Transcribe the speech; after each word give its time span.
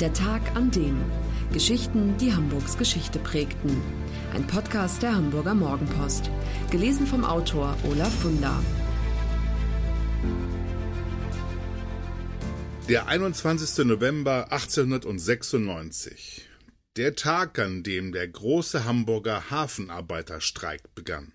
Der 0.00 0.14
Tag 0.14 0.56
an 0.56 0.70
dem. 0.70 0.98
Geschichten, 1.52 2.16
die 2.16 2.32
Hamburgs 2.32 2.78
Geschichte 2.78 3.18
prägten. 3.18 3.82
Ein 4.32 4.46
Podcast 4.46 5.02
der 5.02 5.14
Hamburger 5.14 5.52
Morgenpost. 5.52 6.30
Gelesen 6.70 7.06
vom 7.06 7.22
Autor 7.22 7.76
Olaf 7.84 8.10
Funder. 8.22 8.64
Der 12.88 13.08
21. 13.08 13.84
November 13.84 14.50
1896. 14.50 16.48
Der 16.96 17.14
Tag, 17.14 17.58
an 17.58 17.82
dem 17.82 18.12
der 18.12 18.26
große 18.26 18.86
Hamburger 18.86 19.50
Hafenarbeiterstreik 19.50 20.94
begann. 20.94 21.34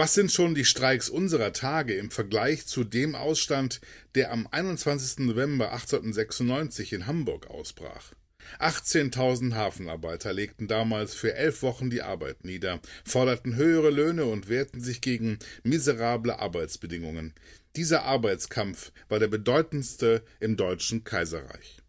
Was 0.00 0.14
sind 0.14 0.32
schon 0.32 0.54
die 0.54 0.64
Streiks 0.64 1.10
unserer 1.10 1.52
Tage 1.52 1.92
im 1.92 2.10
Vergleich 2.10 2.66
zu 2.66 2.84
dem 2.84 3.14
Ausstand, 3.14 3.82
der 4.14 4.32
am 4.32 4.48
21. 4.50 5.26
November 5.26 5.72
1896 5.72 6.94
in 6.94 7.06
Hamburg 7.06 7.48
ausbrach? 7.48 8.14
18.000 8.60 9.52
Hafenarbeiter 9.52 10.32
legten 10.32 10.68
damals 10.68 11.12
für 11.12 11.34
elf 11.34 11.60
Wochen 11.60 11.90
die 11.90 12.00
Arbeit 12.00 12.46
nieder, 12.46 12.80
forderten 13.04 13.56
höhere 13.56 13.90
Löhne 13.90 14.24
und 14.24 14.48
wehrten 14.48 14.80
sich 14.80 15.02
gegen 15.02 15.38
miserable 15.64 16.38
Arbeitsbedingungen. 16.38 17.34
Dieser 17.76 18.04
Arbeitskampf 18.04 18.92
war 19.10 19.18
der 19.18 19.28
bedeutendste 19.28 20.24
im 20.40 20.56
Deutschen 20.56 21.04
Kaiserreich. 21.04 21.79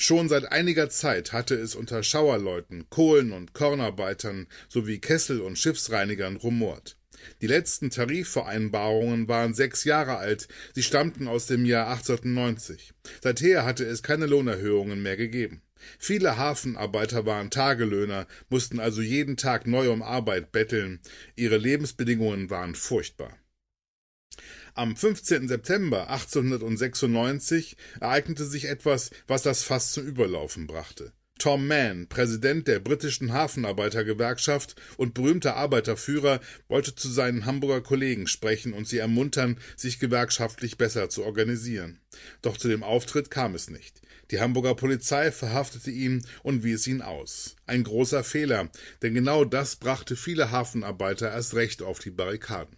Schon 0.00 0.28
seit 0.28 0.52
einiger 0.52 0.88
Zeit 0.90 1.32
hatte 1.32 1.56
es 1.56 1.74
unter 1.74 2.04
Schauerleuten, 2.04 2.88
Kohlen- 2.88 3.32
und 3.32 3.52
Kornarbeitern 3.52 4.46
sowie 4.68 5.00
Kessel- 5.00 5.40
und 5.40 5.58
Schiffsreinigern 5.58 6.36
rumort. 6.36 6.96
Die 7.42 7.48
letzten 7.48 7.90
Tarifvereinbarungen 7.90 9.26
waren 9.26 9.54
sechs 9.54 9.82
Jahre 9.82 10.18
alt, 10.18 10.46
sie 10.72 10.84
stammten 10.84 11.26
aus 11.26 11.46
dem 11.46 11.64
Jahr 11.64 11.88
1890. 11.88 12.92
Seither 13.20 13.64
hatte 13.64 13.84
es 13.86 14.04
keine 14.04 14.26
Lohnerhöhungen 14.26 15.02
mehr 15.02 15.16
gegeben. 15.16 15.62
Viele 15.98 16.36
Hafenarbeiter 16.36 17.26
waren 17.26 17.50
Tagelöhner, 17.50 18.28
mussten 18.48 18.78
also 18.78 19.02
jeden 19.02 19.36
Tag 19.36 19.66
neu 19.66 19.90
um 19.90 20.02
Arbeit 20.02 20.52
betteln, 20.52 21.00
ihre 21.34 21.56
Lebensbedingungen 21.56 22.50
waren 22.50 22.76
furchtbar. 22.76 23.36
Am 24.74 24.96
15. 24.96 25.48
September 25.48 26.10
1896 26.10 27.76
ereignete 28.00 28.44
sich 28.44 28.66
etwas, 28.66 29.10
was 29.26 29.42
das 29.42 29.62
Fass 29.62 29.92
zum 29.92 30.06
Überlaufen 30.06 30.66
brachte. 30.66 31.12
Tom 31.38 31.68
Mann, 31.68 32.08
Präsident 32.08 32.66
der 32.66 32.80
britischen 32.80 33.32
Hafenarbeitergewerkschaft 33.32 34.74
und 34.96 35.14
berühmter 35.14 35.54
Arbeiterführer, 35.54 36.40
wollte 36.66 36.96
zu 36.96 37.08
seinen 37.08 37.46
Hamburger 37.46 37.80
Kollegen 37.80 38.26
sprechen 38.26 38.72
und 38.72 38.88
sie 38.88 38.98
ermuntern, 38.98 39.56
sich 39.76 40.00
gewerkschaftlich 40.00 40.78
besser 40.78 41.08
zu 41.08 41.24
organisieren. 41.24 42.00
Doch 42.42 42.56
zu 42.56 42.66
dem 42.66 42.82
Auftritt 42.82 43.30
kam 43.30 43.54
es 43.54 43.70
nicht. 43.70 44.02
Die 44.32 44.40
Hamburger 44.40 44.74
Polizei 44.74 45.30
verhaftete 45.30 45.92
ihn 45.92 46.26
und 46.42 46.64
wies 46.64 46.86
ihn 46.88 47.02
aus. 47.02 47.54
Ein 47.66 47.84
großer 47.84 48.24
Fehler, 48.24 48.68
denn 49.02 49.14
genau 49.14 49.44
das 49.44 49.76
brachte 49.76 50.16
viele 50.16 50.50
Hafenarbeiter 50.50 51.30
erst 51.30 51.54
recht 51.54 51.82
auf 51.82 52.00
die 52.00 52.10
Barrikaden. 52.10 52.76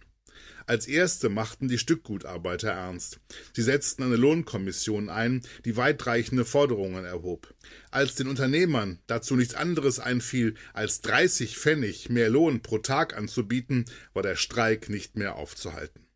Als 0.67 0.87
erste 0.87 1.29
machten 1.29 1.67
die 1.67 1.77
Stückgutarbeiter 1.77 2.69
ernst. 2.69 3.19
Sie 3.53 3.63
setzten 3.63 4.03
eine 4.03 4.15
Lohnkommission 4.15 5.09
ein, 5.09 5.41
die 5.65 5.77
weitreichende 5.77 6.45
Forderungen 6.45 7.05
erhob. 7.05 7.53
Als 7.89 8.15
den 8.15 8.27
Unternehmern 8.27 8.99
dazu 9.07 9.35
nichts 9.35 9.55
anderes 9.55 9.99
einfiel, 9.99 10.55
als 10.73 11.01
30 11.01 11.57
Pfennig 11.57 12.09
mehr 12.09 12.29
Lohn 12.29 12.61
pro 12.61 12.77
Tag 12.77 13.17
anzubieten, 13.17 13.85
war 14.13 14.23
der 14.23 14.35
Streik 14.35 14.89
nicht 14.89 15.17
mehr 15.17 15.35
aufzuhalten. 15.35 16.07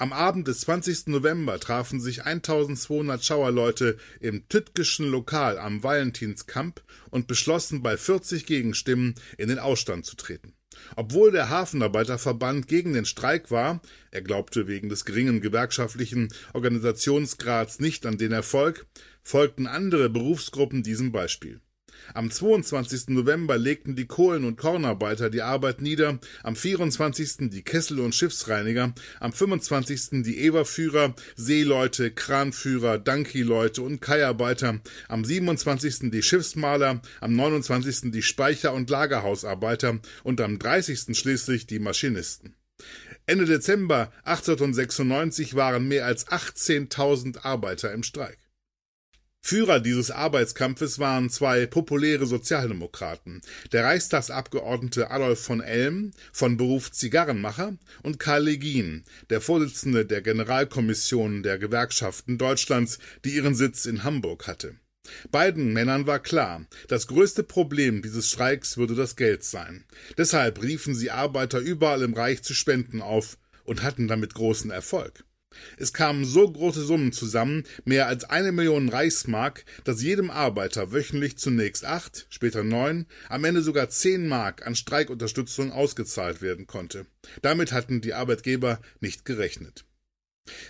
Am 0.00 0.14
Abend 0.14 0.48
des 0.48 0.60
20. 0.60 1.08
November 1.08 1.60
trafen 1.60 2.00
sich 2.00 2.24
1200 2.24 3.22
Schauerleute 3.22 3.98
im 4.18 4.48
Tüttgeschen 4.48 5.06
Lokal 5.06 5.58
am 5.58 5.82
Valentinskamp 5.82 6.82
und 7.10 7.26
beschlossen 7.26 7.82
bei 7.82 7.98
40 7.98 8.46
Gegenstimmen 8.46 9.14
in 9.36 9.50
den 9.50 9.58
Ausstand 9.58 10.06
zu 10.06 10.16
treten. 10.16 10.54
Obwohl 10.96 11.32
der 11.32 11.50
Hafenarbeiterverband 11.50 12.68
gegen 12.68 12.92
den 12.92 13.04
Streik 13.04 13.50
war, 13.50 13.80
er 14.10 14.22
glaubte 14.22 14.66
wegen 14.66 14.88
des 14.88 15.04
geringen 15.04 15.40
gewerkschaftlichen 15.40 16.32
Organisationsgrads 16.52 17.80
nicht 17.80 18.06
an 18.06 18.18
den 18.18 18.32
Erfolg, 18.32 18.86
folgten 19.22 19.66
andere 19.66 20.08
Berufsgruppen 20.08 20.82
diesem 20.82 21.12
Beispiel. 21.12 21.60
Am 22.14 22.30
22. 22.30 23.08
November 23.08 23.56
legten 23.56 23.94
die 23.94 24.06
Kohlen- 24.06 24.44
und 24.44 24.56
Kornarbeiter 24.56 25.30
die 25.30 25.42
Arbeit 25.42 25.80
nieder, 25.80 26.18
am 26.42 26.56
24. 26.56 27.50
die 27.50 27.62
Kessel- 27.62 28.00
und 28.00 28.14
Schiffsreiniger, 28.14 28.94
am 29.20 29.32
25. 29.32 30.22
die 30.22 30.38
Eberführer, 30.38 31.14
Seeleute, 31.36 32.10
Kranführer, 32.10 32.98
Dankileute 32.98 33.82
und 33.82 34.00
Kaiarbeiter, 34.00 34.80
am 35.08 35.24
27. 35.24 36.10
die 36.10 36.22
Schiffsmaler, 36.22 37.00
am 37.20 37.36
29. 37.36 38.10
die 38.10 38.22
Speicher- 38.22 38.74
und 38.74 38.90
Lagerhausarbeiter 38.90 40.00
und 40.24 40.40
am 40.40 40.58
30. 40.58 41.16
schließlich 41.16 41.66
die 41.66 41.78
Maschinisten. 41.78 42.54
Ende 43.26 43.44
Dezember 43.44 44.10
1896 44.24 45.54
waren 45.54 45.86
mehr 45.86 46.06
als 46.06 46.26
18.000 46.26 47.44
Arbeiter 47.44 47.92
im 47.92 48.02
Streik. 48.02 48.38
Führer 49.42 49.80
dieses 49.80 50.10
Arbeitskampfes 50.10 50.98
waren 50.98 51.30
zwei 51.30 51.66
populäre 51.66 52.26
Sozialdemokraten, 52.26 53.40
der 53.72 53.84
Reichstagsabgeordnete 53.84 55.10
Adolf 55.10 55.42
von 55.42 55.60
Elm, 55.60 56.12
von 56.32 56.56
Beruf 56.56 56.92
Zigarrenmacher, 56.92 57.76
und 58.02 58.18
Karl 58.18 58.44
Legien, 58.44 59.04
der 59.30 59.40
Vorsitzende 59.40 60.04
der 60.04 60.22
Generalkommission 60.22 61.42
der 61.42 61.58
Gewerkschaften 61.58 62.38
Deutschlands, 62.38 62.98
die 63.24 63.30
ihren 63.30 63.54
Sitz 63.54 63.86
in 63.86 64.04
Hamburg 64.04 64.46
hatte. 64.46 64.76
Beiden 65.30 65.72
Männern 65.72 66.06
war 66.06 66.18
klar, 66.18 66.66
das 66.88 67.06
größte 67.06 67.42
Problem 67.42 68.02
dieses 68.02 68.28
Streiks 68.28 68.76
würde 68.76 68.94
das 68.94 69.16
Geld 69.16 69.42
sein. 69.42 69.84
Deshalb 70.18 70.62
riefen 70.62 70.94
sie 70.94 71.10
Arbeiter 71.10 71.58
überall 71.58 72.02
im 72.02 72.14
Reich 72.14 72.42
zu 72.42 72.54
Spenden 72.54 73.00
auf 73.00 73.38
und 73.64 73.82
hatten 73.82 74.06
damit 74.06 74.34
großen 74.34 74.70
Erfolg. 74.70 75.24
Es 75.76 75.92
kamen 75.92 76.24
so 76.24 76.50
große 76.50 76.84
Summen 76.84 77.12
zusammen, 77.12 77.64
mehr 77.84 78.06
als 78.06 78.24
eine 78.24 78.52
Million 78.52 78.88
Reichsmark, 78.88 79.64
dass 79.84 80.02
jedem 80.02 80.30
Arbeiter 80.30 80.92
wöchentlich 80.92 81.38
zunächst 81.38 81.84
acht, 81.84 82.26
später 82.30 82.62
neun, 82.62 83.06
am 83.28 83.44
Ende 83.44 83.62
sogar 83.62 83.88
zehn 83.88 84.28
Mark 84.28 84.66
an 84.66 84.74
Streikunterstützung 84.74 85.72
ausgezahlt 85.72 86.42
werden 86.42 86.66
konnte. 86.66 87.06
Damit 87.42 87.72
hatten 87.72 88.00
die 88.00 88.14
Arbeitgeber 88.14 88.80
nicht 89.00 89.24
gerechnet. 89.24 89.84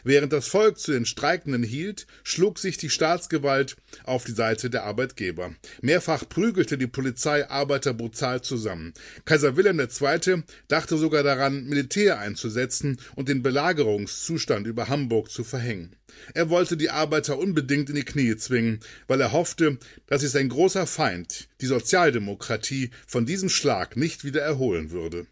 Während 0.05 0.33
das 0.33 0.49
Volk 0.49 0.79
zu 0.79 0.93
den 0.93 1.05
Streikenden 1.05 1.63
hielt, 1.63 2.07
schlug 2.23 2.59
sich 2.59 2.77
die 2.77 2.91
Staatsgewalt 2.91 3.77
auf 4.05 4.25
die 4.25 4.33
Seite 4.33 4.71
der 4.71 4.85
Arbeitgeber. 4.85 5.55
Mehrfach 5.83 6.29
prügelte 6.29 6.79
die 6.79 6.87
Polizei 6.87 7.49
Arbeiter 7.49 7.95
brutal 7.95 8.43
zusammen. 8.43 8.93
Kaiser 9.25 9.57
Wilhelm 9.57 9.81
II. 9.81 10.43
dachte 10.69 10.97
sogar 10.97 11.23
daran, 11.23 11.65
Militär 11.67 12.19
einzusetzen 12.19 12.99
und 13.15 13.29
den 13.29 13.43
Belagerungszustand 13.43 14.67
über 14.67 14.89
Hamburg 14.89 15.31
zu 15.31 15.45
verhängen. 15.45 15.97
Er 16.35 16.51
wollte 16.51 16.77
die 16.77 16.91
Arbeiter 16.91 17.39
unbedingt 17.39 17.89
in 17.89 17.95
die 17.95 18.05
Knie 18.05 18.37
zwingen, 18.37 18.81
weil 19.07 19.21
er 19.21 19.33
hoffte, 19.33 19.79
dass 20.07 20.23
sich 20.23 20.31
sein 20.31 20.49
großer 20.49 20.87
Feind, 20.87 21.49
die 21.61 21.67
Sozialdemokratie, 21.67 22.91
von 23.07 23.27
diesem 23.27 23.49
Schlag 23.49 23.97
nicht 23.97 24.25
wieder 24.25 24.43
erholen 24.43 24.91
würde. 24.91 25.27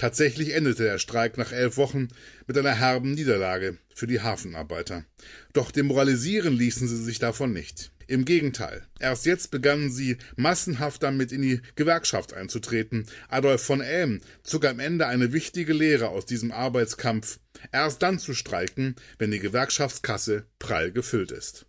Tatsächlich 0.00 0.54
endete 0.54 0.84
der 0.84 0.98
Streik 0.98 1.36
nach 1.36 1.52
elf 1.52 1.76
Wochen 1.76 2.08
mit 2.46 2.56
einer 2.56 2.74
herben 2.74 3.10
Niederlage 3.10 3.76
für 3.94 4.06
die 4.06 4.22
Hafenarbeiter. 4.22 5.04
Doch 5.52 5.70
demoralisieren 5.70 6.54
ließen 6.56 6.88
sie 6.88 7.04
sich 7.04 7.18
davon 7.18 7.52
nicht. 7.52 7.92
Im 8.06 8.24
Gegenteil, 8.24 8.82
erst 8.98 9.26
jetzt 9.26 9.50
begannen 9.50 9.92
sie 9.92 10.16
massenhaft 10.36 11.02
damit 11.02 11.32
in 11.32 11.42
die 11.42 11.60
Gewerkschaft 11.74 12.32
einzutreten. 12.32 13.04
Adolf 13.28 13.62
von 13.62 13.82
Elm 13.82 14.22
zog 14.42 14.64
am 14.64 14.80
Ende 14.80 15.06
eine 15.06 15.34
wichtige 15.34 15.74
Lehre 15.74 16.08
aus 16.08 16.24
diesem 16.24 16.50
Arbeitskampf, 16.50 17.38
erst 17.70 18.00
dann 18.00 18.18
zu 18.18 18.32
streiken, 18.32 18.96
wenn 19.18 19.30
die 19.30 19.38
Gewerkschaftskasse 19.38 20.46
prall 20.58 20.92
gefüllt 20.92 21.30
ist. 21.30 21.66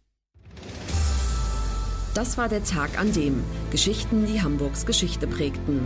Das 2.13 2.37
war 2.37 2.47
der 2.47 2.63
Tag 2.63 2.97
an 2.97 3.11
dem 3.11 3.43
Geschichten, 3.71 4.25
die 4.25 4.41
Hamburgs 4.41 4.85
Geschichte 4.85 5.27
prägten. 5.27 5.85